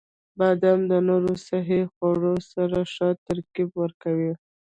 [0.37, 4.33] •بادام د نورو صحي خوړو سره ښه ترکیب ورکوي.